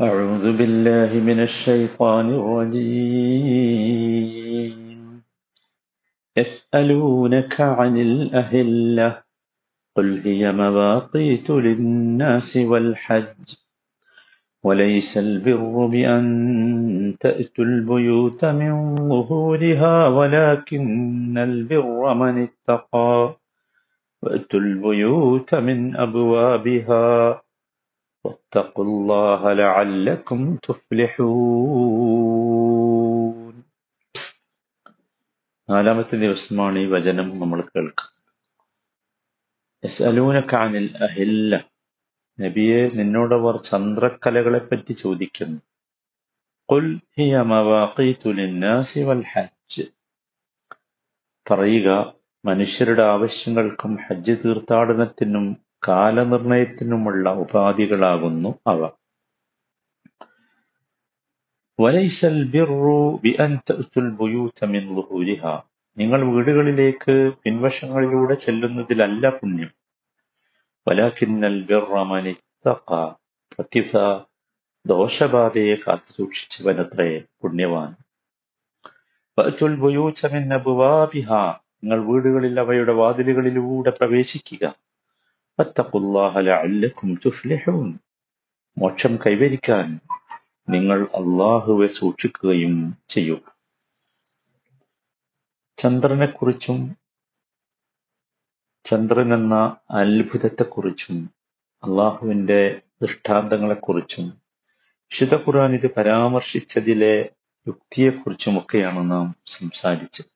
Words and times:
أعوذ 0.00 0.58
بالله 0.58 1.20
من 1.20 1.40
الشيطان 1.42 2.34
الرجيم. 2.34 3.14
يسألونك 6.36 7.60
عن 7.60 7.96
الأهلة 7.98 9.22
قل 9.96 10.20
هي 10.24 10.52
مواقيت 10.52 11.50
للناس 11.50 12.56
والحج 12.56 13.54
وليس 14.64 15.18
البر 15.18 15.86
بأن 15.86 17.16
تأتوا 17.20 17.64
البيوت 17.64 18.44
من 18.44 18.96
ظهورها 18.96 20.08
ولكن 20.08 21.38
البر 21.38 22.14
من 22.14 22.42
اتقى 22.42 23.36
وأتوا 24.22 24.60
البيوت 24.60 25.54
من 25.54 25.96
أبوابها. 25.96 27.43
واتقوا 28.25 28.85
الله 28.85 29.41
لعلكم 29.55 30.39
تفلحون 32.29 33.55
നാലാമത്തെ 35.69 36.15
ദിവസമാണ് 36.23 36.77
ഈ 36.79 36.85
വചനം 36.93 37.27
നമ്മൾ 37.41 37.59
കേൾക്കുക 37.67 38.05
യസ്അലൂനക 39.83 40.53
അനിൽ 40.65 40.87
അഹില്ല 41.07 41.51
നബിയെ 42.39 42.79
നിന്നോടവർ 42.97 43.55
ചന്ദ്രക്കലകളെ 43.67 44.61
പറ്റി 44.69 44.93
ചോദിക്കുന്നു 45.01 45.59
ഖുൽ 46.69 46.87
ഹിയ 47.17 47.35
മവാഖീതു 47.51 48.31
ലിന്നാസി 48.39 49.01
വൽ 49.09 49.23
ഹജ്ജ് 49.33 49.85
പറയുക 51.45 51.89
മനുഷ്യരുടെ 52.43 53.03
ആവശ്യങ്ങൾക്കും 53.13 53.93
ഹജ്ജ് 54.05 54.35
തീർത്ഥാടനത്തിനും 54.41 55.45
കാലനിർണയത്തിനുമുള്ള 55.88 57.32
ഉപാധികളാകുന്നു 57.32 58.58
അവ. 58.66 58.90
വലൈസൽ 61.80 62.50
തഅ്തുൽ 63.70 64.10
ബുയൂത 64.10 64.64
മിൻ 64.64 64.94
നിങ്ങൾ 65.98 66.34
വീടുകളിലേക്ക് 66.34 67.32
പിൻവശങ്ങളിലൂടെ 67.44 68.34
ചെല്ലുന്നതിലല്ല 68.34 69.28
പുണ്യം. 69.28 69.70
മൻ 72.04 72.28
ഇത്തഖ. 72.28 73.12
പ്രത്യുത 73.52 74.20
ദോഷബാധയെ 74.86 75.74
കാത്തുസൂക്ഷിച്ചവനത്രേ 75.74 77.22
പുണ്യവാൻ. 77.42 77.96
നിങ്ങൾ 81.60 82.04
വീടുകളിൽ 82.04 82.60
അവയുടെ 82.60 82.92
വാതിലുകളിലൂടെ 82.92 83.90
പ്രവേശിക്കുക. 83.90 84.74
ലഅല്ലക്കും 86.46 87.10
തുഫ്ലിഹൂൻ. 87.14 87.88
മോക്ഷം 88.76 89.16
കൈവരിക്കാൻ 89.16 89.88
നിങ്ങൾ 90.68 90.98
അള്ളാഹുവെ 91.18 91.86
സൂക്ഷിക്കുകയും 91.86 92.74
ചെയ്യൂ. 93.08 93.36
ചന്ദ്രനെക്കുറിച്ചും 95.78 96.78
ചന്ദ്രൻ 98.84 99.34
എന്ന 99.34 99.54
അത്ഭുതത്തെക്കുറിച്ചും 99.90 101.20
അള്ളാഹുവിന്റെ 101.82 102.60
ദൃഷ്ടാന്തങ്ങളെക്കുറിച്ചും 103.02 104.26
വിശുദ്ധ 105.10 105.34
ഖുർആൻ 105.34 105.74
ഇത് 105.74 105.88
പരാമർശിച്ചതിലെ 105.96 107.14
യുക്തിയെക്കുറിച്ചുമൊക്കെയാണ് 107.66 109.10
നാം 109.10 109.26
സംസാരിച്ചത്. 109.46 110.30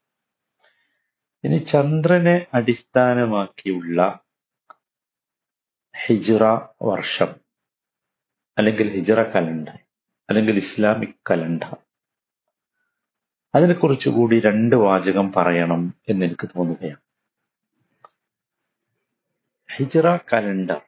ഇനി 1.45 1.59
ചന്ദ്രനെ 1.73 2.47
അടിസ്ഥാനമാക്കിയുള്ള 2.55 4.28
ഹിജ്റ 6.07 6.43
വർഷം. 6.83 7.29
അല്ലെങ്കിൽ 8.59 8.89
ഹിജ്റ 8.89 9.13
കലണ്ടർ. 9.13 9.79
അല്ലെങ്കിൽ 10.29 10.57
ഇസ്ലാമിക് 10.57 11.15
കലണ്ടർ. 11.31 11.77
അതിനെക്കുറിച്ച് 13.55 14.09
കൂടി 14.09 14.41
രണ്ട് 14.41 14.77
വാചകം 14.77 15.33
പറയണം 15.33 15.95
എന്ന് 16.09 16.27
എനിക്ക് 16.27 16.49
തോന്നുകയാണ്. 16.49 16.97
ഹിജ്റ 19.77 20.17
കലണ്ടർ 20.33 20.81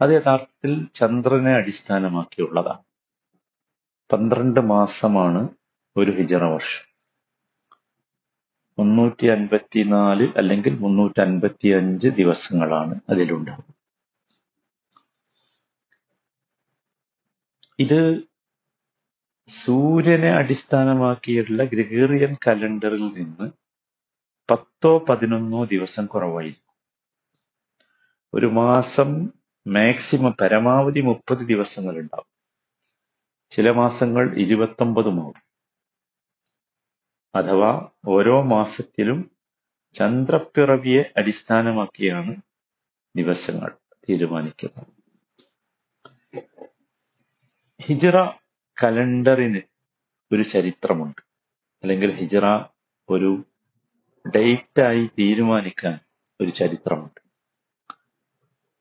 അത് 0.00 0.10
യഥാർത്ഥത്തിൽ 0.10 0.88
ചന്ദ്രനെ 0.94 1.50
അടിസ്ഥാനമാക്കിയുള്ളതാണ്. 1.50 2.82
പന്ത്രണ്ട് 4.12 4.60
മാസമാണ് 4.60 5.48
ഒരു 5.96 6.10
ഹിജ്റ 6.10 6.34
വർഷം. 6.34 6.88
മുന്നൂറ്റി 8.78 9.26
അൻപത്തിനാല് 9.26 10.32
അല്ലെങ്കിൽ 10.36 10.78
മുന്നൂറ്റി 10.78 11.20
അൻപത്തി 11.20 11.68
അഞ്ച് 11.68 12.08
ദിവസങ്ങളാണ് 12.08 13.00
അതിലുണ്ടാവുക. 13.10 13.77
ഇത് 17.78 18.00
സൂര്യനെ 19.48 20.30
അടിസ്ഥാനമാക്കിയുള്ള 20.30 21.64
ഗ്രിഗേറിയൻ 21.64 22.36
കലണ്ടറിൽ 22.46 23.04
നിന്ന് 23.18 23.46
പത്തോ 24.48 24.92
പതിനൊന്നോ 24.98 25.64
ദിവസം 25.64 26.06
കുറവായിരിക്കും. 26.06 26.74
ഒരു 28.34 28.46
മാസം 28.46 29.08
മാക്സിമം 29.66 30.32
പരമാവധി 30.40 31.00
മുപ്പത് 31.00 31.38
ദിവസങ്ങൾ 31.38 31.98
ഉണ്ടാവും 31.98 32.30
ചില 33.50 33.70
മാസങ്ങൾ 33.70 34.24
ഇരുപത്തൊമ്പതുമാവും 34.38 35.40
അഥവാ 37.34 37.72
ഓരോ 38.08 38.42
മാസത്തിലും 38.42 39.18
ചന്ദ്രപ്പിറവിയെ 39.94 41.02
അടിസ്ഥാനമാക്കിയാണ് 41.16 42.32
ദിവസങ്ങൾ 43.16 43.70
തീരുമാനിക്കുന്നത്. 44.08 44.92
ഹിജ്റ 47.88 48.16
കലണ്ടറിന് 48.84 49.60
ഒരു 50.32 50.42
ചരിത്രമുണ്ട്. 50.42 51.22
അല്ലെങ്കിൽ 51.82 52.12
ഹിജ്റ 52.12 52.46
ഒരു 53.08 53.44
ഡേറ്റായി 54.36 55.06
തീരുമാനിക്കാൻ 55.06 55.98
ഒരു 56.40 56.50
ചരിത്രമുണ്ട്. 56.50 57.20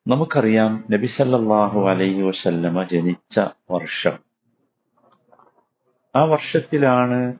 നമുക്കറിയാം 0.08 0.86
നബി 0.92 1.06
സല്ലല്ലാഹു 1.06 1.90
അലൈഹി 1.90 2.22
വസല്ലമ 2.22 2.84
ജനിച്ച 2.84 3.40
വർഷം. 3.72 4.20
ആ 6.16 6.24
വർഷത്തിലാണ് 6.24 7.34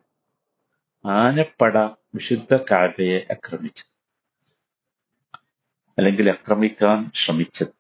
ആനപ്പട 1.06 1.78
വിശുദ്ധ 2.16 2.56
കാബയെ 2.56 3.28
ആക്രമിച്ചത്. 3.32 3.98
അല്ലെങ്കിൽ 5.98 6.30
ആക്രമിക്കാൻ 6.30 7.12
ശ്രമിച്ചത്. 7.16 7.77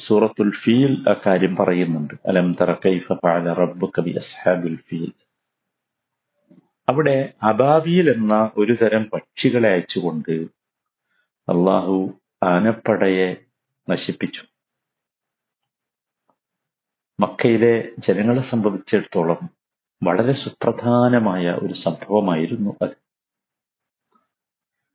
സൂറത്തുൽ 0.00 0.50
ഫീൽ 0.50 1.04
ആ 1.08 1.14
കാര്യം 1.26 1.56
പറയുന്നുണ്ട്. 1.56 2.14
അലം 2.26 2.52
തറ 2.52 2.72
കൈഫ 2.74 3.06
ഫഅല 3.12 3.52
റബ്ബുക 3.52 4.00
ബി 4.00 4.10
അസ്ഹാബിൽ 4.10 4.76
ഫീൽ. 4.76 5.12
അവിടെ 6.88 7.34
അബാബിയിൽ 7.42 8.10
എന്ന 8.10 8.52
ഒരു 8.56 8.72
തരം 8.72 9.04
പക്ഷികളെ 9.12 9.68
അയച്ചുകൊണ്ട് 9.68 10.34
അള്ളാഹു 11.48 12.20
ആനപ്പടയെ 12.42 13.28
നശിപ്പിച്ചു. 13.90 14.42
മക്കയിലെ 17.20 17.74
ജനങ്ങളെ 17.98 18.40
സംബന്ധിച്ചിടത്തോളം 18.40 19.40
വളരെ 20.02 20.32
സുപ്രധാനമായ 20.32 21.52
ഒരു 21.62 21.74
സംഭവമായിരുന്നു 21.74 22.70
അത്. 22.82 22.96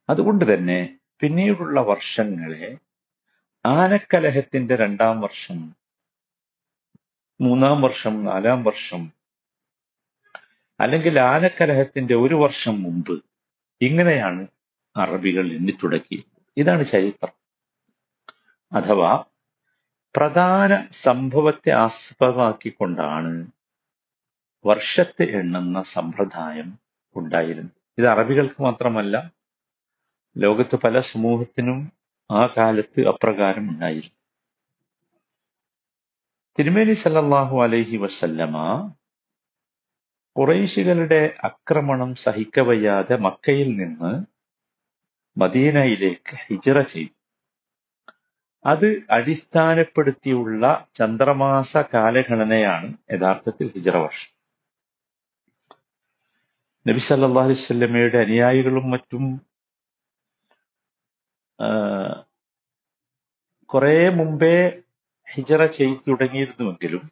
അതുകൊണ്ട് 0.09 0.53
തന്നെ 0.53 0.99
പിന്നീടുള്ള 1.21 1.81
വർഷങ്ങളെ 1.81 2.77
ആനക്കലഹത്തിന്റെ 3.65 4.75
രണ്ടാം 4.75 5.21
വർഷം 5.21 5.75
മൂന്നാം 7.41 7.81
വർഷം 7.81 8.25
നാലാം 8.25 8.63
വർഷം 8.63 9.01
അല്ലെങ്കിൽ 10.79 11.19
ആനക്കലഹത്തിന്റെ 11.19 12.15
ഒരു 12.15 12.35
വർഷം 12.35 12.83
മുമ്പ് 12.83 13.23
ഇങ്ങനെയാണ് 13.81 14.47
അറബികൾ 14.97 15.51
എണ്ണി 15.53 15.71
തുടങ്ങിയത്. 15.71 16.41
ഇതാണ് 16.57 16.85
ചരിത്രം. 16.85 17.33
അഥവാ 18.71 19.23
പ്രധാന 20.15 20.87
സംഭവത്തെ 20.91 21.71
ആസ്പദമാക്കിക്കൊണ്ടാണ് 21.71 23.47
വർഷത്തെ 24.65 25.23
എണ്ണുന്ന 25.23 25.83
സമ്പ്രദായം 25.83 26.79
ഉണ്ടായിരുന്നത്. 27.15 27.75
ഇത് 27.97 28.07
അറബികൾക്ക് 28.07 28.61
മാത്രമല്ല 28.61 29.31
ലോകത്ത് 30.37 30.75
പല 30.75 30.99
സമൂഹത്തിനും 30.99 31.98
ആ 32.29 32.41
കാലത്ത് 32.57 33.01
അപ്രകാരം 33.11 33.65
ഉണ്ടായിരുന്നു 33.71 34.17
തിരുമേനി 36.57 36.95
സല്ലാഹു 37.03 37.57
അലൈഹി 37.63 37.97
വസല്ലമ 37.97 38.55
കുറേശികളുടെ 40.35 41.21
ആക്രമണം 41.43 42.15
സഹിക്കവയ്യാതെ 42.15 43.15
മക്കയിൽ 43.27 43.69
നിന്ന് 43.81 44.11
മദീനയിലേക്ക് 45.37 46.35
ഹിജറ 46.47 46.77
ചെയ്തു. 46.81 47.13
അത് 48.65 48.87
അടിസ്ഥാനപ്പെടുത്തിയുള്ള 49.09 50.63
ചന്ദ്രമാസ 50.95 51.77
കാലഗണനയാണ് 51.93 52.89
യഥാർത്ഥത്തിൽ 53.13 53.67
ഹിജറ 53.75 53.97
വർഷം. 53.97 54.31
നബി 56.85 57.01
സല്ലല്ലാഹു 57.09 57.47
അലൈഹി 57.47 57.61
വസല്ലമയുടെ 57.63 58.17
അനുയായികളും 58.17 58.85
മറ്റും 58.89 59.23
കുറെ 63.69 64.09
മുമ്പേ 64.09 64.55
ഹിജറ 65.27 65.65
ചെയ്തു 65.65 65.99
തുടങ്ങിയിരുന്നുവെങ്കിലും 66.09 67.03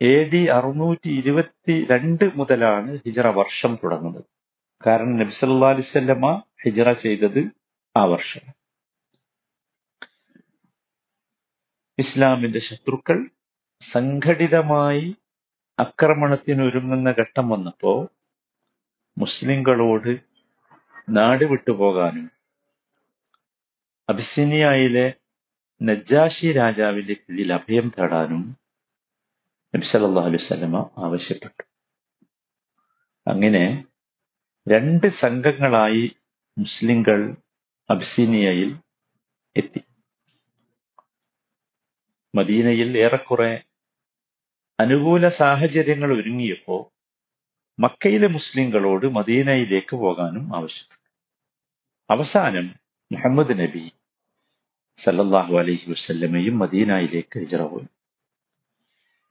എ 0.00 0.14
ഡി 0.32 0.40
അറുന്നൂറ്റി 0.48 1.08
ഇരുപത്തി 1.10 1.74
രണ്ട് 1.90 2.24
മുതലാണ് 2.36 2.90
ഹിജറ 3.06 3.26
വർഷം 3.28 3.78
തുടങ്ങുന്നത്. 3.84 4.28
കാരണം 4.86 5.16
നബി 5.16 5.34
അലിസ്വല്ലമ്മ 5.66 6.28
ഹിജറ 6.64 6.92
ചെയ്തത് 6.92 7.40
ആ 7.96 8.04
വർഷം. 8.04 8.44
ഇസ്ലാമിന്റെ 11.98 12.58
ശത്രുക്കൾ 12.58 13.18
സംഘടിതമായി 13.80 15.06
ആക്രമണത്തിന് 15.78 16.62
ഒരുങ്ങുന്ന 16.62 17.10
ഘട്ടം 17.10 17.48
വന്നപ്പോ 17.48 17.92
മുസ്ലിങ്ങളോട് 19.16 20.12
നാട് 21.16 21.44
വിട്ടുപോകാനും 21.44 22.26
അബിസിനിയയിലെ 24.08 25.06
നജ്ജാഷി 25.80 26.48
രാജാവിന്റെ 26.52 27.14
കീഴിൽ 27.14 27.52
അഭയം 27.52 27.86
തേടാനും 27.88 28.42
നബി 29.74 29.86
സല്ലല്ലാഹു 29.90 30.28
അലൈഹി 30.30 30.42
വസല്ലമ 30.44 30.76
ആവശ്യപ്പെട്ടു. 30.98 31.62
അങ്ങനെ 33.26 33.64
രണ്ട് 34.66 35.06
സംഘങ്ങളായി 35.22 36.04
മുസ്ലിങ്ങൾ 36.58 37.36
അബ്സീനിയയിൽ 37.90 38.70
എത്തി. 39.56 39.82
മദീനയിൽ 42.34 42.98
ഏറെക്കുറെ 42.98 43.52
അനുകൂല 44.78 45.28
സാഹചര്യങ്ങൾ 45.28 46.12
ഒരുങ്ങിയപ്പോ 46.20 46.76
മക്കയിലെ 47.78 48.26
മുസ്ലിങ്ങളോട് 48.26 49.06
മദീനയിലേക്ക് 49.16 49.96
പോകാനും 49.96 50.56
ആവശ്യപ്പെട്ടു. 50.56 50.97
അവസാനം 52.10 52.74
മുഹമ്മദ് 53.12 53.58
നബി 53.58 53.92
സല്ലല്ലാഹു 54.96 55.58
അലൈഹി 55.58 55.90
വസ്ല്ലമയും 55.90 56.58
മദീനയിലേക്ക് 56.58 57.38
ഹിജറ 57.38 57.62
പോയി. 57.62 57.86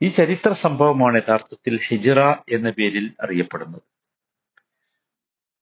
ഈ 0.02 0.08
ചരിത്ര 0.08 0.52
സംഭവമാണ് 0.52 1.18
യഥാർത്ഥത്തിൽ 1.18 1.80
ഹിജറ 1.88 2.20
എന്ന 2.30 2.70
പേരിൽ 2.70 3.14
അറിയപ്പെടുന്നത്. 3.22 3.82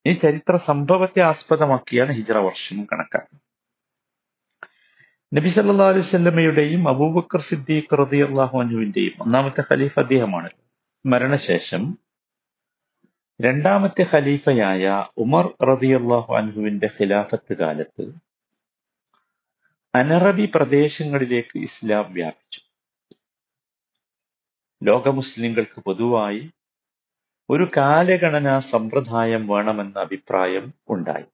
ഈ 0.07 0.11
ചരിത്ര 0.11 0.55
സംഭവത്തെ 0.55 1.21
ആസ്പദമാക്കിയാണ് 1.21 2.13
ഹിജറ 2.13 2.37
വർഷം 2.37 2.87
കണക്കാക്കുന്നത്. 2.91 3.45
നബി 5.33 5.47
സല്ലാ 5.47 5.89
അലൈഹി 5.89 6.07
വസല്ലമയുടെയും 6.07 6.89
അബൂബക്കർ 6.89 7.39
സിദ്ദീഖ് 7.39 7.97
റതി 7.97 8.17
അള്ളാഹു 8.17 8.59
അനുവിന്റെയും 8.59 9.13
ഒന്നാമത്തെ 9.21 9.63
ഖലീഫ് 9.71 9.99
അദ്ദേഹമാണ്. 9.99 10.49
മരണശേഷം 11.05 12.04
രണ്ടാമത്തെ 13.41 14.03
ഖലീഫയായ 14.13 15.05
ഉമർ 15.17 15.45
റളിയല്ലാഹു 15.63 16.35
അൻഹുവിന്റെ 16.35 16.87
ഖിലാഫത്ത് 16.87 17.53
കാലത്ത് 17.53 18.05
അനറബി 19.95 20.51
പ്രദേശങ്ങളിലേക്ക് 20.55 21.57
ഇസ്ലാം 21.57 22.13
വ്യാപിച്ചു. 22.13 22.59
ലോക 24.83 25.09
മുസ്ലിങ്ങൾക്ക് 25.09 25.81
പൊതുവായി 25.81 26.51
ഒരു 27.49 27.71
കാലഗണനാ 27.77 28.59
സമ്പ്രദായം 28.59 29.47
വേണമെന്ന 29.47 29.99
അഭിപ്രായം 29.99 30.73
ഉണ്ടായി. 30.89 31.25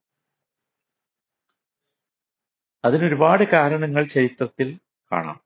അതിനൊരുപാട് 2.84 3.42
കാരണങ്ങൾ 3.42 4.06
ചരിത്രത്തിൽ 4.06 4.78
കാണാം. 5.12 5.40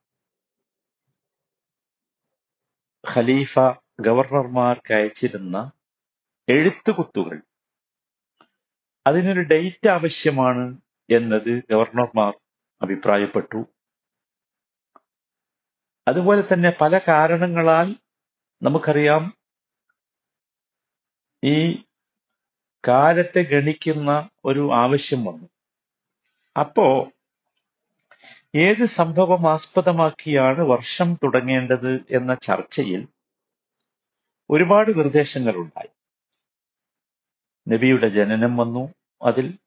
ഖലീഫ 3.13 3.59
ഗവർണർമാർക്ക് 4.01 4.93
അയച്ചിരുന്ന 4.93 5.71
എഴുത്തുകുത്തുകൾ. 6.49 7.41
അതിനൊരു 9.07 9.39
ഡേറ്റ് 9.39 9.89
ആവശ്യമാണ് 9.89 10.81
എന്നത് 11.09 11.63
ഗവർണർമാർ 11.71 12.33
അഭിപ്രായപ്പെട്ടു. 12.81 13.65
അതുപോലെ 16.07 16.43
തന്നെ 16.53 16.73
പല 16.81 16.97
കാരണങ്ങളാൽ 16.97 17.95
നമുക്കറിയാം 18.63 19.37
ഈ 21.43 21.83
കാലത്തെ 22.87 23.41
ഗണിക്കുന്ന 23.41 24.29
ഒരു 24.45 24.73
ആവശ്യം 24.73 25.25
വന്നു. 25.25 25.47
അപ്പോ 26.59 27.11
ഏത് 28.55 28.85
സംഭവം 28.85 29.51
ആസ്പദമാക്കിയാണ് 29.51 30.59
വർഷം 30.59 31.13
തുടങ്ങേണ്ടത് 31.13 32.05
എന്ന 32.09 32.33
ചർച്ചയിൽ 32.33 33.07
ഒരുപാട് 34.49 34.97
നിർദ്ദേശങ്ങൾ 34.97 35.55
ഉണ്ടായി 35.55 35.96
നബിയുടെ 37.73 38.07
ജനനം 38.07 38.57
വന്നു. 38.57 38.93
അതിൽ 39.21 39.59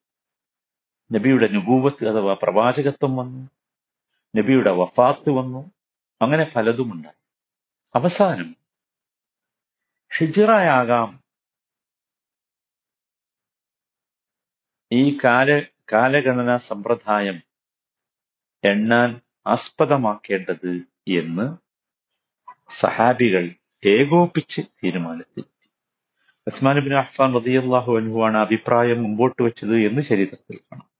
നബിയുടെ 1.13 1.49
നുബൂവത്ത് 1.49 2.09
അഥവാ 2.09 2.37
പ്രവാചകത്വം 2.43 3.17
വന്നു. 3.17 3.51
നബിയുടെ 4.37 4.71
വഫാത്ത് 4.71 5.31
വന്നു. 5.31 5.71
അങ്ങനെ 6.23 6.53
പലതുമുണ്ട്. 6.57 7.09
അവസാനം 7.95 8.57
ഹിജിറയാകാം. 10.19 11.25
ഈ 14.93 15.19
കാല 15.25 15.61
കാലഗണന 15.93 16.57
സമ്പ്രദായം 16.57 17.43
എണ്ണാൻ 18.65 19.21
ആസ്പദമാക്കേണ്ടത് 19.47 20.77
എന്ന് 21.19 21.57
സഹാബികൾ 22.71 23.55
ഏകോപിച്ച് 23.87 24.63
തീരുമാനത്തിൽ 24.63 25.45
ഉസ്മാൻ 26.51 26.81
ബിൻ 26.81 26.99
അഹ്ഫാൻ 26.99 27.35
റളിയല്ലാഹു 27.35 28.23
ആണ് 28.27 28.37
അഭിപ്രായം 28.37 29.03
മുമ്പോട്ട് 29.03 29.43
വെച്ചത് 29.43 29.77
എന്ന് 29.77 30.03
ചരിത്രത്തിൽ 30.03 30.57
കാണാം. 30.57 30.91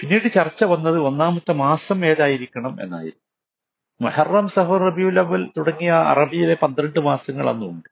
പിന്നീട് 0.00 0.28
ചർച്ച 0.28 0.64
വന്നത് 0.64 0.98
ഒന്നാമത്തെ 0.98 1.52
മാസം 1.52 2.06
ഏതായിരിക്കണം 2.06 2.82
എന്നായിരുന്നു. 2.82 3.22
മെഹറം 4.02 4.48
സഹർ 4.48 4.80
റബിയുൽ 4.80 5.18
അവൽ 5.18 5.50
തുടങ്ങിയ 5.56 5.90
അറബിയിലെ 5.90 6.54
പന്ത്രണ്ട് 6.54 6.98
മാസങ്ങൾ 6.98 7.50
അന്നുണ്ട്. 7.50 7.88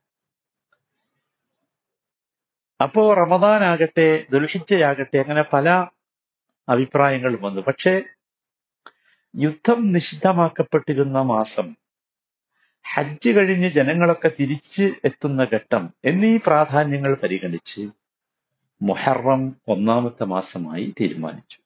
അപ്പോ 2.82 3.14
റമദാൻ 3.14 3.64
ആകട്ടെ 3.64 4.26
ദുൽഹിജയാകട്ടെ 4.32 5.18
അങ്ങനെ 5.18 5.42
പല 5.42 5.86
അഭിപ്രായങ്ങളും 6.68 7.42
വന്നു. 7.42 7.60
പക്ഷേ 7.60 8.02
യുദ്ധം 9.36 9.92
നിഷിദ്ധമാക്കപ്പെട്ടിരുന്ന 9.92 11.20
മാസം 11.20 11.79
ഹജ്ജ് 12.84 13.30
കഴിഞ്ഞ് 13.36 13.68
ജനങ്ങളൊക്കെ 13.68 14.30
തിരിച്ച് 14.40 14.82
എത്തുന്ന 15.04 15.48
ഘട്ടം 15.52 15.94
എന്നീ 16.04 16.36
പ്രാധാന്യങ്ങൾ 16.36 17.14
പരിഗണിച്ച് 17.14 17.88
മുഹറം 18.82 19.56
ഒന്നാമത്തെ 19.68 20.24
മാസമായി 20.24 20.94
തീരുമാനിച്ചു. 21.00 21.58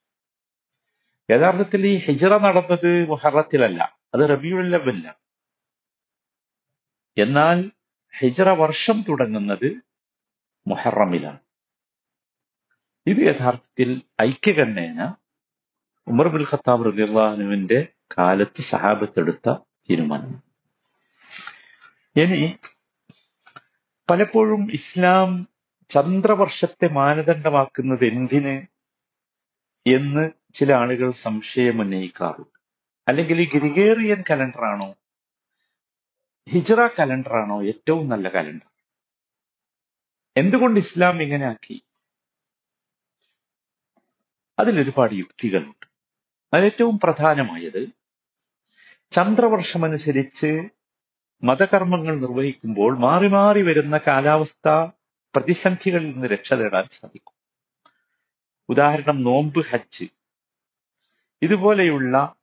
യഥാർത്ഥത്തിൽ 1.31 1.87
ഈ 1.87 1.95
ഹിജറ 1.95 2.37
നടന്നത് 2.37 3.09
മുഹറത്തിലല്ല 3.09 3.81
അത് 4.15 4.29
റബിയുള്ളവല്ല. 4.29 5.15
എന്നാൽ 7.17 7.71
ഹിജറ 8.17 8.49
വർഷം 8.49 9.01
തുടങ്ങുന്നത് 9.01 9.81
മുഹറമിലാണ്. 10.67 11.39
ഇത് 13.07 13.17
യഥാർത്ഥത്തിൽ 13.17 14.01
ഐക്യകണ്ഠേന 14.21 15.13
ഉമർ 16.07 16.27
ബുൽ 16.27 16.45
ഖത്താബ് 16.51 16.85
റലിള്ളാഹുവിന്റെ 16.85 17.87
കാലത്ത് 18.17 18.61
സഹാബത്തെടുത്ത 18.61 19.53
തീരുമാനം 19.89 20.44
ഇനി 22.17 22.57
പലപ്പോഴും 24.09 24.71
ഇസ്ലാം 24.71 25.47
ചന്ദ്രവർഷത്തെ 25.89 26.87
മാനദണ്ഡമാക്കുന്നത് 26.87 28.05
എന്തിന് 28.05 28.65
എന്ന് 29.87 30.31
ചില 30.53 30.73
ആളുകൾ 30.73 31.11
സംശയം 31.11 31.81
ഉന്നയിക്കാറുണ്ട്. 31.81 32.59
അല്ലെങ്കിൽ 33.07 33.41
ഈ 33.41 33.49
ഗ്രിഗേറിയൻ 33.55 34.23
കലണ്ടറാണോ? 34.29 34.95
ഹിജറ 36.49 36.87
കലണ്ടറാണോ 36.87 37.63
ഏറ്റവും 37.63 38.09
നല്ല 38.09 38.29
കലണ്ടർ? 38.29 38.69
എന്തുകൊണ്ട് 40.37 40.79
ഇസ്ലാം 40.79 41.21
ഇങ്ങനെ 41.21 41.45
ആക്കി? 41.45 41.81
അതിലൊരുപാട് 44.59 45.13
യുക്തികളുണ്ട്. 45.13 45.85
അതിലേറ്റവും 46.53 46.99
പ്രധാനമായത് 46.99 47.87
ചന്ദ്രവർഷമനുസരിച്ച് 49.11 50.74
മതകർമ്മങ്ങൾ 51.45 52.15
നിർവഹിക്കുമ്പോൾ 52.15 52.97
മാറി 52.97 53.27
മാറി 53.27 53.61
വരുന്ന 53.61 53.97
കാലാവസ്ഥ 53.97 54.69
പ്രതിസന്ധികളിൽ 55.35 56.11
നിന്ന് 56.11 56.27
രക്ഷ 56.27 56.53
നേടാൻ 56.53 56.87
സാധിക്കും. 56.91 57.35
ഉദാഹരണം 58.69 59.23
നോമ്പ് 59.23 59.65
ഹജ്ജ്. 59.65 60.05
ഇതുപോലെയുള്ള 61.41 62.35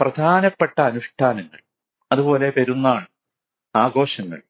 പ്രധാനപ്പെട്ട 0.00 0.80
അനുഷ്ഠാനങ്ങൾ 0.80 1.60
അതുപോലെ 2.12 2.50
പെരുന്നാൾ 2.50 3.06
ആഘോഷങ്ങൾ. 3.76 4.42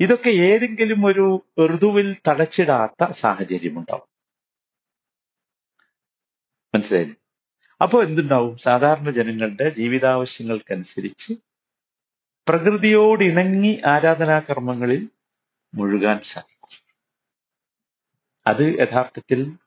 ഇതൊക്കെ 0.00 0.30
ഏതെങ്കിലും 0.30 1.06
ഒരു 1.06 1.46
ഋതുവിൽ 1.66 2.16
തടച്ചിടാത്ത 2.28 3.10
സാഹചര്യമുണ്ടാവും. 3.10 4.08
മനസ്സിലായി 6.74 7.14
അപ്പോൾ 7.82 8.06
എന്തുണ്ടാവും? 8.06 8.58
സാധാരണ 8.58 9.10
ജനങ്ങളുടെ 9.10 9.68
ജീവിതാവശ്യങ്ങൾക്കനുസരിച്ച് 9.68 11.34
പ്രകൃതിയോട് 12.48 13.24
ഇണങ്ങി 13.24 13.82
ആരാധനാകർമ്മങ്ങളിൽ 13.86 15.10
മുഴുകാൻ 15.74 16.20
സാധിക്കും. 16.20 16.48
അത് 18.46 18.78
യഥാർത്ഥത്തിൽ 18.78 19.58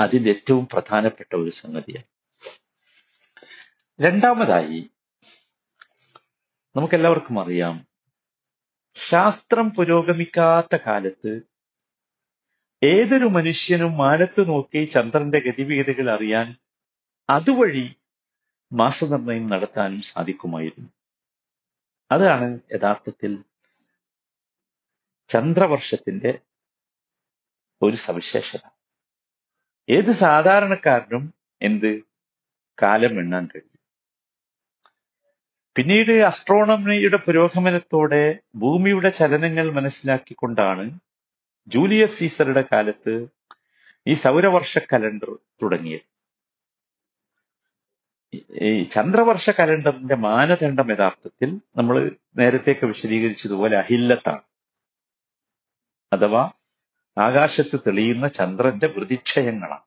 അതിന്റെ 0.00 0.30
ഏറ്റവും 0.30 0.68
പ്രധാനപ്പെട്ട 0.72 1.34
ഒരു 1.36 1.50
സംഗതിയാണ്. 1.50 2.08
രണ്ടാമതായി 4.00 4.90
നമുക്കെല്ലാവർക്കും 6.76 7.40
അറിയാം 7.40 7.86
ശാസ്ത്രം 8.94 9.70
പുരോഗമിക്കാത്ത 9.70 10.76
കാലത്ത് 10.76 11.32
ഏതൊരു 12.82 13.24
മനുഷ്യനും 13.24 13.96
മാനത്ത് 13.96 14.48
നോക്കി 14.48 14.84
ചന്ദ്രന്റെ 14.84 15.38
ഗതിവിഗതികൾ 15.38 16.10
അറിയാൻ 16.10 16.56
അതുവഴി 17.30 17.86
മാസനിർണയം 18.72 19.50
നടത്താനും 19.50 20.02
സാധിക്കുമായിരുന്നു. 20.02 20.90
അതാണ് 22.10 22.60
യഥാർത്ഥത്തിൽ 22.74 23.44
ചന്ദ്രവർഷത്തിന്റെ 25.28 26.38
ഒരു 27.82 27.96
സവിശേഷത. 27.96 28.64
ഏത് 29.88 30.10
സാധാരണക്കാരനും 30.10 31.34
എന്ത് 31.62 32.02
കാലം 32.82 33.18
എണ്ണാൻ 33.18 33.46
കഴിയും? 33.46 33.70
പിന്നീട് 35.76 36.12
അസ്ട്രോണമിയുടെ 36.12 37.16
പുരോഗമനത്തോടെ 37.16 38.38
ഭൂമിയുടെ 38.56 39.10
ചലനങ്ങൾ 39.10 39.70
മനസ്സിലാക്കിക്കൊണ്ടാണ് 39.70 40.98
ജൂലിയസ് 41.68 42.18
സീസറുടെ 42.18 42.64
കാലത്ത് 42.72 43.26
ഈ 44.06 44.14
സൗരവർഷ 44.14 44.78
കലണ്ടർ 44.78 45.38
തുടങ്ങിയത്. 45.62 46.13
ഈ 48.62 48.82
ചന്ദ്രവർഷ 48.82 49.50
കലണ്ടറിന്റെ 49.50 50.14
മാനദണ്ഡം 50.14 50.92
യഥാർത്ഥത്തിൽ 50.92 51.60
നമ്മൾ 51.76 52.16
നേരത്തെയൊക്കെ 52.36 52.86
വിശദീകരിച്ചതുപോലെ 52.86 53.78
അഹില്ലത്താണ്. 53.78 54.42
അഥവാ 56.12 56.50
ആകാശത്ത് 57.18 57.80
തെളിയുന്ന 57.86 58.28
ചന്ദ്രന്റെ 58.28 58.86
വൃതിക്ഷയങ്ങളാണ്. 58.86 59.84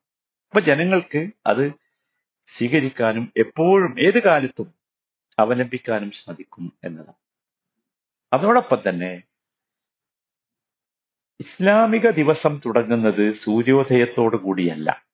അപ്പൊ 0.50 0.60
ജനങ്ങൾക്ക് 0.60 1.30
അത് 1.46 1.72
സ്വീകരിക്കാനും 2.46 3.32
എപ്പോഴും 3.36 4.00
ഏത് 4.00 4.22
കാലത്തും 4.22 4.74
അവലംബിക്കാനും 5.38 6.10
സാധിക്കും 6.10 6.72
എന്നതാണ്. 6.84 7.18
അതോടൊപ്പം 8.32 8.82
തന്നെ 8.88 9.22
ഇസ്ലാമിക 11.40 12.10
ദിവസം 12.10 12.60
തുടങ്ങുന്നത് 12.66 13.32
സൂര്യോദയത്തോടു 13.32 14.36
കൂടിയല്ല. 14.36 15.07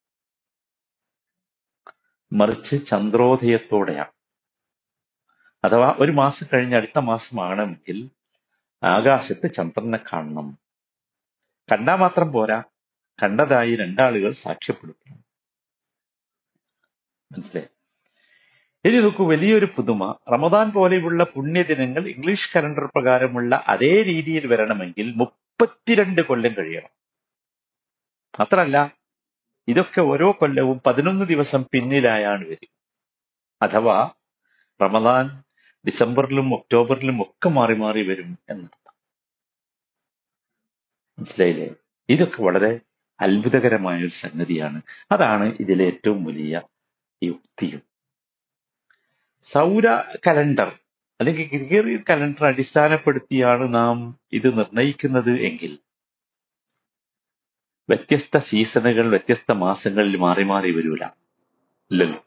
മറിച്ച് 2.35 2.87
ചന്ദ്രോദയത്തോടെയാണ്. 2.87 4.12
അഥവാ 5.64 5.95
ഒരു 5.99 6.12
മാസം 6.12 6.47
കഴിഞ്ഞ് 6.55 6.76
അടുത്ത 6.76 6.99
മാസമാണെങ്കിൽ 6.99 8.11
ആകാശത്ത് 8.85 9.53
ചന്ദ്രനെ 9.53 9.99
കാണണം. 10.12 10.59
കണ്ടാൽ 11.73 11.95
മാത്രം 11.95 12.33
പോരാ. 12.33 12.62
കണ്ടതായി 13.23 13.76
രണ്ടാളുകൾ 13.76 14.31
സാക്ഷ്യപ്പെടുത്തണം. 14.31 15.25
മനസ്സിലായി? 17.33 17.69
ഇനി 18.88 19.00
നോക്കൂ 19.00 19.31
വലിയൊരു 19.31 19.67
പുതുമ. 19.76 20.14
റമദാൻ 20.33 20.71
പോലെയുള്ള 20.71 21.25
പുണ്യദിനങ്ങൾ 21.25 22.09
ഇംഗ്ലീഷ് 22.09 22.57
കലണ്ടർ 22.57 22.85
പ്രകാരമുള്ള 22.85 23.64
അതേ 23.69 24.03
രീതിയിൽ 24.03 24.47
വരണമെങ്കിൽ 24.47 25.12
മുപ്പത്തിരണ്ട് 25.17 26.23
കൊല്ലം 26.23 26.55
കഴിയണം. 26.59 26.88
മാത്രല്ല 28.41 29.03
ഇതൊക്കെ 29.68 30.00
ഓരോ 30.00 30.33
കൊല്ലവും 30.40 30.80
പതിനൊന്ന് 30.87 31.26
ദിവസം 31.26 31.64
പിന്നിലായാണ് 31.73 32.44
വരിക. 32.44 32.66
അഥവാ 33.62 34.11
റമദാൻ 34.83 35.42
ഡിസംബറിലും 35.87 36.54
ഒക്ടോബറിലും 36.54 37.23
ഒക്കെ 37.23 37.49
മാറി 37.49 37.75
മാറി 37.75 38.09
വരും 38.09 38.38
എന്നർത്ഥം. 38.49 38.94
മനസ്സിലായില്ലേ? 41.18 41.71
ഇതൊക്കെ 42.09 42.42
വളരെ 42.42 42.80
അത്ഭുതകരമായ 43.21 43.99
ഒരു 43.99 44.06
സംഗതിയാണ്. 44.06 44.83
അതാണ് 45.12 45.52
ഇതിലെ 45.61 45.85
ഏറ്റവും 45.85 46.25
വലിയ 46.25 46.61
യുക്തിയും. 47.25 47.83
സൗര 49.42 50.02
കലണ്ടർ 50.26 50.73
അല്ലെങ്കിൽ 51.21 51.49
ഗ്രിഗറിയൻ 51.49 52.04
കലണ്ടർ 52.11 52.47
അടിസ്ഥാനപ്പെടുത്തിയാണ് 52.47 53.75
നാം 53.75 54.18
ഇത് 54.33 54.59
നിർണയിക്കുന്നത് 54.59 55.40
എങ്കിൽ 55.40 55.78
വ്യത്യസ്ത 57.88 58.38
സീസണുകൾ 58.38 59.09
വ്യത്യസ്ത 59.09 59.53
മാസങ്ങളിൽ 59.53 60.17
മാറി 60.17 60.43
മാറി 60.43 60.71
വരൂല. 60.71 61.05
ഇല്ലല്ലോ? 61.91 62.25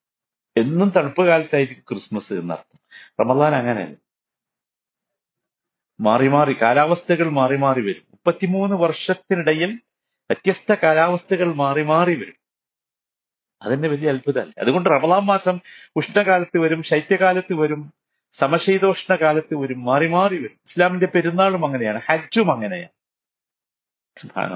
എന്നും 0.65 0.89
തണുപ്പ് 0.89 1.25
കാലത്തായിരിക്കും 1.25 1.83
ക്രിസ്മസ് 1.89 2.33
എന്നർത്ഥം. 2.33 2.79
റമദാൻ 3.21 3.55
അങ്ങനെയല്ല. 3.55 3.95
മാറി 5.99 6.27
മാറി 6.27 6.55
കാലാവസ്ഥകൾ 6.61 7.29
മാറി 7.29 7.55
മാറി 7.55 7.81
വരും. 7.81 8.03
മുപ്പത്തിമൂന്ന് 8.11 8.75
വർഷത്തിനിടയിൽ 8.75 9.73
വ്യത്യസ്ത 10.29 10.73
കാലാവസ്ഥകൾ 10.73 11.53
മാറി 11.53 11.83
മാറി 11.83 12.15
വരും. 12.15 12.33
അതിന്റെ 13.61 13.87
വലിയ 13.89 14.09
അത്ഭുതമല്ലേ? 14.09 14.61
അതുകൊണ്ട് 14.61 14.89
റമദാൻ 14.89 15.21
മാസം 15.21 15.59
ഉഷ്ണകാലത്ത് 15.95 16.57
വരും 16.57 16.83
ശൈത്യകാലത്ത് 16.83 17.53
വരും 17.53 17.98
സമശീതോഷ്ണ 18.31 19.15
കാലത്ത് 19.15 19.55
ഒരു 19.55 19.73
മാറി 19.73 20.07
മാറി 20.07 20.37
വരും. 20.37 20.45
ഇസ്ലാമിന്റെ 20.45 21.05
പെരുന്നാളും 21.05 21.65
അങ്ങനെയാണ് 21.65 22.01
ഹജ്ജും 22.09 22.51
അങ്ങനെയാണ്. 22.51 24.49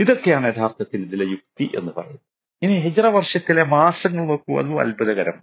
ഇതൊക്കെയാണ് 0.00 0.46
യഥാർത്ഥത്തിൽ 0.46 1.02
ഇതിലെ 1.02 1.24
യുക്തി 1.24 1.70
എന്ന് 1.78 1.92
പറയുന്നത്. 1.92 2.20
ഇനി 2.62 2.80
ഹിജറ 2.80 3.06
വർഷത്തിലെ 3.06 3.64
മാസങ്ങൾ 3.64 4.26
നോക്കൂ 4.26 4.58
അതും 4.58 4.80
അത്ഭുതകരം. 4.80 5.42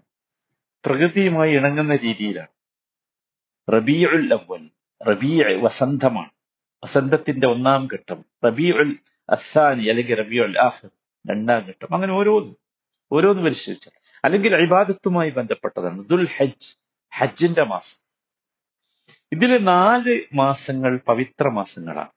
പ്രകൃതിയുമായി 0.86 1.51
ഇണങ്ങുന്ന 1.51 1.96
രീതിയിലാണ്. 1.96 2.48
റബീഉൽ 3.72 4.34
അവൽ 4.34 4.70
റബീ 5.10 5.62
വസന്തമാണ്. 5.62 6.29
വസന്തത്തിന്റെ 6.84 7.48
ഒന്നാം 7.48 7.88
ഘട്ടം 7.94 8.25
റബീഉൽ 8.46 9.00
അസാനി 9.29 9.86
അല്ലെങ്കിൽ 9.86 10.15
റബീഉൽ 10.15 10.60
ആഖിർ 10.60 10.89
രണ്ടാം 11.29 11.65
ഘട്ടം. 11.65 11.96
അങ്ങനെ 11.96 12.13
ഓരോന്നും 12.13 12.58
ഓരോന്ന് 13.12 13.41
പരിശോധിച്ചാൽ. 13.41 14.04
അല്ലെങ്കിൽ 14.25 14.55
ഇബാദത്തുമായി 14.55 15.29
ബന്ധപ്പെട്ടതാണ്. 15.29 16.10
ദുൽ 16.10 16.27
ഹജ്ജ് 16.38 16.77
ഹജ്ജിന്റെ 17.17 17.63
മാസം. 17.63 18.05
ഇതിൽ 19.32 19.58
നാല് 19.58 20.22
മാസങ്ങൾ 20.34 21.00
പവിത്ര 21.08 21.48
മാസങ്ങളാണ്. 21.48 22.10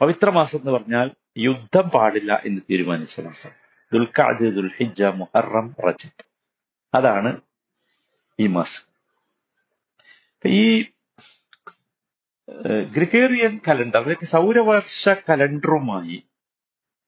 പവിത്ര 0.00 0.30
മാസം 0.30 0.58
എന്ന് 0.58 0.70
പറഞ്ഞാൽ 0.70 1.10
യുദ്ധം 1.38 1.88
പാടില്ല 1.88 2.42
എന്ന് 2.44 2.60
തീരുമാനിച്ച 2.70 3.20
മാസം. 3.20 3.50
ദുൽഖാദ് 3.92 4.54
ദുൽഹിജ 4.54 5.02
മുഹറം 5.02 5.74
റജബ്. 5.88 6.24
അതാണ് 6.94 7.40
ഈ 8.40 8.46
മാസം. 8.46 8.88
ഈ 10.46 10.82
ഗ്രിഗേറിയൻ 12.90 13.60
കലണ്ടർ 13.68 13.98
അല്ലെങ്കിൽ 13.98 14.26
സൗരവർഷ 14.26 15.08
കലണ്ടറുമായി 15.08 16.22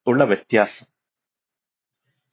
ഉള്ള 0.07 0.25
വ്യത്യാസം. 0.25 1.00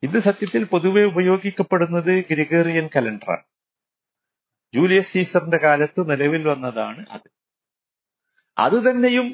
ഇത് 0.04 0.20
സത്യത്തിൽ 0.20 0.64
പൊതുവെ 0.64 1.04
ഉപയോഗിക്കപ്പെടുന്നത് 1.04 2.12
ഗ്രിഗേറിയൻ 2.32 2.90
കലണ്ടറാണ്. 2.96 3.46
ജൂലിയസ് 4.74 5.12
സീസറിന്റെ 5.14 5.58
കാലത്ത് 5.58 6.10
നിലവിൽ 6.10 6.48
വന്നതാണ് 6.48 7.06
അത്. 7.10 7.28
അത് 8.58 8.78
തന്നെയും 8.90 9.28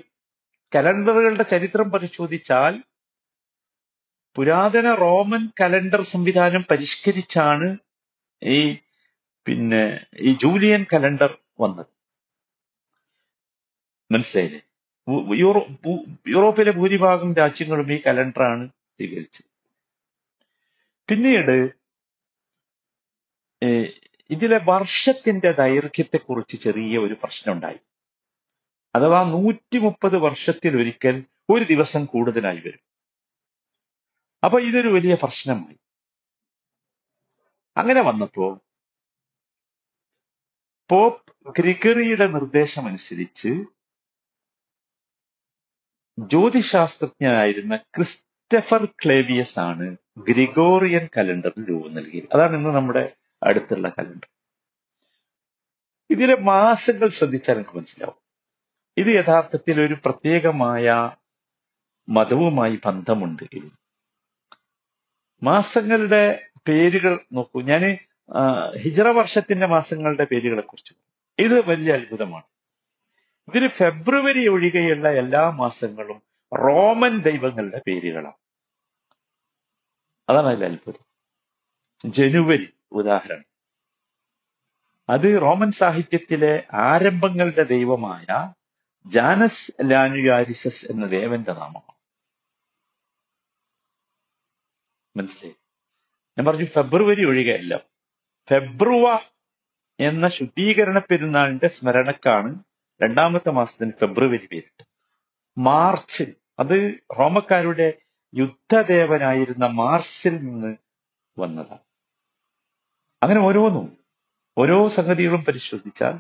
കലണ്ടറുകളുടെ 0.75 1.43
ചരിത്രം 1.43 1.91
പരിശോധിച്ചാൽ 1.91 2.74
പുരാതന 4.36 4.88
റോമൻ 4.96 5.50
കലണ്ടർ 5.62 6.01
സംവിധാനം 6.01 6.65
പരിഷ്കരിച്ചാണ് 6.72 7.77
ഈ 8.41 8.77
പിന്നെ 9.48 9.84
ഈ 10.20 10.32
ജൂലിയൻ 10.32 10.86
കലണ്ടർ 10.93 11.32
വന്നത്. 11.60 11.91
മനസ്സിലായില്ലേ? 14.12 14.62
യൂറോപ്പിലെ 16.34 16.72
ഭൂരിഭാഗം 16.72 17.36
രാജ്യങ്ങളും 17.36 17.93
ഈ 17.93 18.01
കലണ്ടറാണ് 18.08 18.67
സ്വീകരിച്ചത്. 18.70 19.53
പിന്നീട് 21.10 21.56
ഇതിലെ 24.30 24.60
വർഷത്തിന്റെ 24.64 25.52
ദൈർഘ്യത്തെക്കുറിച്ച് 25.52 26.58
ചെറിയ 26.58 26.98
ഒരു 26.98 27.14
പ്രശ്നമുണ്ടായി. 27.14 27.80
അഥവാ 28.96 29.24
നൂറ്റി 29.24 29.78
മുപ്പത് 29.78 30.18
വർഷത്തിൽ 30.18 30.78
ഒരിക്കൽ 30.82 31.16
ഒരു 31.50 31.64
ദിവസം 31.64 32.06
കൂടുതലായി 32.06 32.58
വരും. 32.58 32.84
അപ്പൊ 34.44 34.60
ഇതൊരു 34.60 34.88
വലിയ 34.88 35.14
പ്രശ്നമായി. 35.14 35.78
അങ്ങനെ 37.78 38.02
വന്നപ്പോ 38.02 38.48
പോപ്പ് 40.90 41.52
ഗ്രിഗറിയുടെ 41.60 42.28
നിർദ്ദേശമനുസരിച്ച് 42.28 43.52
ജ്യോതിശാസ്ത്രജ്ഞനായിരുന്ന 46.18 47.76
ക്രിസ്റ്റഫർ 47.78 48.86
ക്ലേവിയസ് 48.86 49.60
ആണ് 49.60 49.88
ഗ്രിഗോറിയൻ 50.17 51.10
കലണ്ടറിന് 51.17 51.65
രൂപം 51.70 51.96
നൽകി 51.96 52.27
അതാണ് 52.34 52.55
ഇന്ന് 52.55 52.70
നമ്മുടെ 52.70 53.13
അടുത്തുള്ള 53.43 53.89
കലണ്ടർ. 53.89 54.29
ഇതിലെ 56.10 56.36
മാസങ്ങൾ 56.36 57.08
ശ്രദ്ധിച്ചാൽ 57.08 57.53
നമുക്ക് 57.53 57.77
മനസ്സിലാവും. 57.77 58.20
ഇത് 58.98 59.08
യഥാർത്ഥത്തിൽ 59.08 59.82
ഒരു 59.82 59.93
പ്രത്യേകമായ 59.93 61.12
മതവുമായി 62.10 62.79
ബന്ധമുണ്ട് 62.86 63.43
മാസങ്ങളുടെ 65.43 66.48
പേരുകൾ 66.67 67.20
നോക്കൂ. 67.34 67.62
ഞാൻ 67.62 67.98
ഹിജറ 68.77 69.08
വർഷത്തിന്റെ 69.08 69.67
മാസങ്ങളുടെ 69.67 70.24
പേരുകളെ 70.24 70.62
കുറിച്ച് 70.62 70.93
ഇത് 71.39 71.70
വലിയ 71.70 71.93
അത്ഭുതമാണ്. 71.93 72.43
ഇതിൽ 73.48 73.67
ഫെബ്രുവരി 73.67 74.48
ഒഴികെയുള്ള 74.48 75.12
എല്ലാ 75.12 75.50
മാസങ്ങളും 75.50 76.22
റോമൻ 76.58 77.22
ദൈവങ്ങളുടെ 77.22 77.82
പേരുകളാണ്. 77.88 78.43
അതാണ് 80.30 80.48
അതിൽ 80.48 80.65
അത്ഭുതം. 80.65 81.06
ജനുവരി 82.12 82.74
ഉദാഹരണം. 82.92 83.44
അത് 85.10 85.42
റോമൻ 85.42 85.72
സാഹിത്യത്തിലെ 85.72 86.68
ആരംഭങ്ങളുടെ 86.74 87.63
ദൈവമായ 87.63 88.53
ജാനസ് 89.06 89.72
ലാനുയാരിസസ് 89.82 90.86
എന്ന 90.92 91.06
ദേവന്റെ 91.06 91.53
നാമമാണ്. 91.53 91.94
മനസ്സിലായി? 95.18 95.56
ഞാൻ 96.38 96.46
പറഞ്ഞു 96.46 96.65
ഫെബ്രുവരി 96.65 97.25
ഒഴികെയല്ല 97.25 97.77
ഫെബ്രുവ 98.50 99.20
എന്ന 100.00 100.27
ശുദ്ധീകരണ 100.27 101.00
പെരുന്നാളിന്റെ 101.00 101.68
സ്മരണക്കാണ് 101.68 102.63
രണ്ടാമത്തെ 103.03 103.51
മാസത്തിന് 103.51 103.92
ഫെബ്രുവരി 103.92 104.46
പേരിട്ട് 104.46 104.84
മാർച്ച് 105.58 106.24
അത് 106.60 106.94
റോമക്കാരുടെ 107.20 107.94
യുദ്ധദേവനായിരുന്ന 108.34 109.66
മാർസിൽ 109.66 110.38
നിന്ന് 110.38 110.75
വന്നതാണ്. 111.40 111.80
അങ്ങനെ 113.24 113.40
ഓരോന്നും 113.40 113.98
ഓരോ 114.58 114.88
സംഗതികളും 114.88 115.44
പരിശോധിച്ചാൽ 115.44 116.16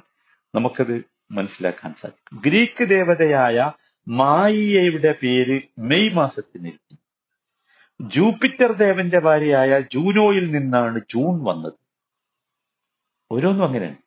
നമുക്കത് 0.55 1.03
മനസ്സിലാക്കാൻ 1.31 1.93
സാധിക്കും. 1.93 2.41
ഗ്രീക്ക് 2.45 2.89
ദേവതയായ 2.89 3.71
മായിയയുടെ 4.07 5.15
പേര് 5.23 5.61
മെയ് 5.79 6.09
മാസത്തിന് 6.09 6.71
ജൂപ്പിറ്റർ 8.01 8.71
ദേവന്റെ 8.71 9.19
ഭാര്യയായ 9.19 9.79
ജൂനോയിൽ 9.79 10.51
നിന്നാണ് 10.51 10.99
ജൂൺ 10.99 11.43
വന്നത്. 11.43 11.73
ഓരോന്നും 13.31 13.65
അങ്ങനെയാണ്. 13.65 13.97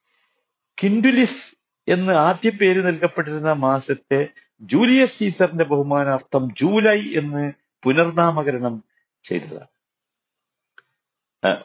കിൻഡുലിസ് 0.83 1.57
എന്ന് 1.89 2.13
ആദ്യ 2.13 2.51
പേര് 2.51 2.87
നൽകപ്പെട്ടിരുന്ന 2.87 3.53
മാസത്തെ 3.53 4.29
ജൂലിയസ് 4.61 5.19
സീസറിന്റെ 5.19 5.65
ബഹുമാനാർത്ഥം 5.65 6.55
ജൂലൈ 6.55 7.13
എന്ന് 7.15 7.66
പുനർനാമകരണം 7.87 8.85
ചെയ്തതാണ് 9.25 9.73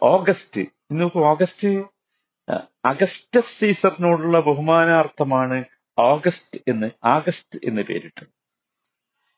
ഓഗസ്റ്റ് 0.04 0.62
നോക്കൂ 0.92 1.20
ഓഗസ്റ്റ് 1.24 1.70
അഗസ്റ്റസ് 2.86 3.54
സീസറിനോടുള്ള 3.60 4.40
ബഹുമാനാർത്ഥമാണ് 4.40 5.58
ഓഗസ്റ്റ് 5.98 6.60
എന്ന് 6.68 6.88
ആഗസ്റ്റ് 7.06 7.60
എന്ന് 7.64 7.82
പേരിട്ടത്. 7.82 8.30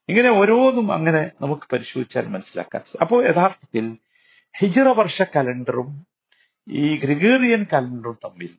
ഇങ്ങനെ 0.10 0.30
ഓരോന്നും 0.40 0.88
അങ്ങനെ 0.94 1.32
നമുക്ക് 1.42 1.66
പരിശോധിച്ചാൽ 1.74 2.26
മനസ്സിലാക്കാൻ 2.28 2.82
അപ്പോ 2.82 3.04
അപ്പോൾ 3.06 3.20
യഥാർത്ഥത്തിൽ 3.30 3.86
ഹിജറ 4.60 4.88
വർഷ 4.88 5.22
കലണ്ടറും 5.36 5.90
ഈ 6.68 6.84
ഗ്രിഗേറിയൻ 7.04 7.66
കലണ്ടറും 7.74 8.18
തമ്മിൽ 8.26 8.52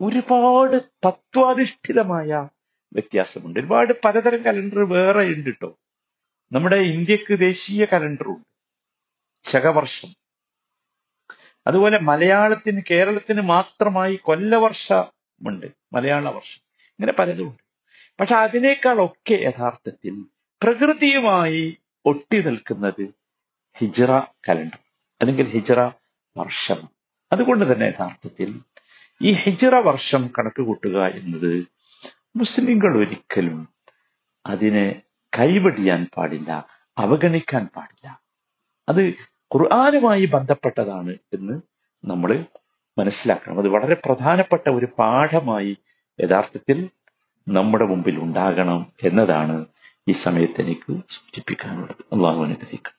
ഒരുപാട് 0.00 0.76
തത്വാധിഷ്ഠിതമായ 1.06 2.48
വ്യത്യാസമുണ്ട്. 2.92 3.60
ഒരുപാട് 3.60 3.92
പലതരം 4.04 4.42
കലണ്ടർ 4.44 4.80
വേറെ 4.94 5.24
ഉണ്ട് 5.24 5.50
കേട്ടോ 5.50 5.70
നമ്മുടെ 6.52 6.76
ഇന്ത്യയ്ക്ക് 6.76 7.38
ദേശീയ 7.38 7.84
കലണ്ടറുണ്ട് 7.84 8.44
ശകവർഷം. 9.50 10.14
അതുപോലെ 11.66 11.98
മലയാളത്തിന് 11.98 12.80
കേരളത്തിന് 12.90 13.40
മാത്രമായി 13.40 14.16
കൊല്ലവർഷമുണ്ട്. 14.16 15.66
മലയാള 15.92 16.30
വർഷം. 16.30 16.62
ഇങ്ങനെ 16.90 17.12
പലതുമുണ്ട് 17.12 17.62
പക്ഷെ 18.20 18.34
അതിനേക്കാളൊക്കെ 18.34 19.34
യഥാർത്ഥത്തിൽ 19.34 20.24
പ്രകൃതിയുമായി 20.62 21.78
ഒട്ടി 22.04 22.40
നിൽക്കുന്നത് 22.40 23.14
ഹിജറ 23.78 24.20
കലണ്ടർ 24.48 24.78
അല്ലെങ്കിൽ 25.20 25.46
ഹിജറ 25.46 25.80
വർഷം 26.36 26.88
അതുകൊണ്ട് 27.32 27.72
തന്നെ 27.72 27.84
യഥാർത്ഥത്തിൽ 27.84 28.60
ഈ 29.22 29.32
ഹിജറ 29.32 29.74
വർഷം 29.74 30.28
കണക്ക് 30.38 30.62
കൂട്ടുക 30.62 31.06
എന്നത് 31.06 31.66
മുസ്ലിങ്ങൾ 32.36 32.98
ഒരിക്കലും 32.98 33.74
അതിനെ 34.46 35.02
കൈവടിയാൻ 35.38 36.06
പാടില്ല 36.16 36.66
അവഗണിക്കാൻ 36.98 37.68
പാടില്ല. 37.76 38.20
അത് 38.88 39.02
ഖുർആാനുമായി 39.54 40.24
ബന്ധപ്പെട്ടതാണ് 40.24 41.10
എന്ന് 41.32 41.60
നമ്മൾ 42.04 42.44
മനസ്സിലാക്കണം. 42.98 43.58
അത് 43.58 43.68
വളരെ 43.68 43.94
പ്രധാനപ്പെട്ട 43.94 44.68
ഒരു 44.68 44.88
പാഠമായി 44.98 45.78
യഥാർത്ഥത്തിൽ 46.20 46.90
നമ്മുടെ 47.48 47.84
മുമ്പിൽ 47.84 48.18
ഉണ്ടാകണം 48.20 48.92
എന്നതാണ് 49.04 49.66
ഈ 50.08 50.12
സമയത്ത് 50.12 50.60
എനിക്ക് 50.60 50.92
സൂചിപ്പിക്കാനുള്ളത്. 51.10 52.04
അള്ളാഹു 52.12 52.44
അനുഗ്രഹിക്കും 52.44 52.92